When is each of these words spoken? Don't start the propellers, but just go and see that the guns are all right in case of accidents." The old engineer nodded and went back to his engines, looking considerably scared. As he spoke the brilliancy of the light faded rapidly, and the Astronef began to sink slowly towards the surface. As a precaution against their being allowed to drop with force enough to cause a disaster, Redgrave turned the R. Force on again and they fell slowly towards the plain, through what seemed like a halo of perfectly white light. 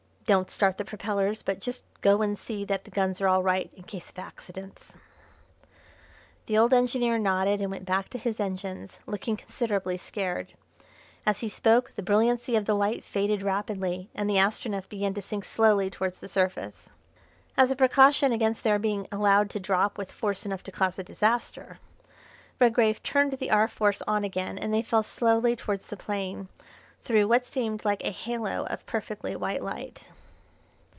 Don't 0.27 0.49
start 0.49 0.77
the 0.77 0.85
propellers, 0.85 1.43
but 1.43 1.59
just 1.59 1.83
go 1.99 2.21
and 2.21 2.39
see 2.39 2.63
that 2.63 2.85
the 2.85 2.89
guns 2.89 3.19
are 3.19 3.27
all 3.27 3.43
right 3.43 3.69
in 3.75 3.83
case 3.83 4.09
of 4.11 4.17
accidents." 4.17 4.93
The 6.45 6.57
old 6.57 6.73
engineer 6.73 7.19
nodded 7.19 7.59
and 7.59 7.69
went 7.69 7.83
back 7.83 8.07
to 8.11 8.17
his 8.17 8.39
engines, 8.39 9.01
looking 9.05 9.35
considerably 9.35 9.97
scared. 9.97 10.53
As 11.25 11.41
he 11.41 11.49
spoke 11.49 11.91
the 11.97 12.01
brilliancy 12.01 12.55
of 12.55 12.63
the 12.63 12.75
light 12.75 13.03
faded 13.03 13.43
rapidly, 13.43 14.09
and 14.15 14.29
the 14.29 14.37
Astronef 14.37 14.87
began 14.87 15.13
to 15.15 15.21
sink 15.21 15.43
slowly 15.43 15.89
towards 15.89 16.21
the 16.21 16.29
surface. 16.29 16.89
As 17.57 17.69
a 17.69 17.75
precaution 17.75 18.31
against 18.31 18.63
their 18.63 18.79
being 18.79 19.09
allowed 19.11 19.49
to 19.49 19.59
drop 19.59 19.97
with 19.97 20.13
force 20.13 20.45
enough 20.45 20.63
to 20.63 20.71
cause 20.71 20.97
a 20.97 21.03
disaster, 21.03 21.77
Redgrave 22.57 23.03
turned 23.03 23.33
the 23.33 23.51
R. 23.51 23.67
Force 23.67 24.01
on 24.07 24.23
again 24.23 24.57
and 24.57 24.73
they 24.73 24.81
fell 24.81 25.03
slowly 25.03 25.57
towards 25.57 25.87
the 25.87 25.97
plain, 25.97 26.47
through 27.03 27.27
what 27.27 27.45
seemed 27.51 27.83
like 27.83 28.05
a 28.05 28.11
halo 28.11 28.63
of 28.67 28.85
perfectly 28.85 29.35
white 29.35 29.61
light. 29.61 30.07